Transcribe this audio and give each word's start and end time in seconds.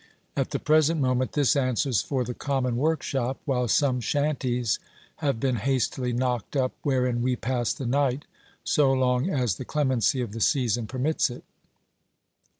At 0.35 0.49
the 0.49 0.57
present 0.57 0.99
moment 0.99 1.33
this 1.33 1.55
answers 1.55 2.01
for 2.01 2.23
the 2.23 2.33
common 2.33 2.75
workshop, 2.75 3.39
while 3.45 3.67
some 3.67 4.01
shanties 4.01 4.79
have 5.17 5.39
been 5.39 5.57
hastily 5.57 6.11
knocked 6.11 6.55
up 6.55 6.73
wherein 6.81 7.21
we 7.21 7.35
pass 7.35 7.71
the 7.71 7.85
night, 7.85 8.25
so 8.63 8.91
long 8.93 9.29
as 9.29 9.57
the 9.57 9.63
clemency 9.63 10.19
of 10.19 10.31
the 10.31 10.41
season 10.41 10.87
permits 10.87 11.29
it. 11.29 11.43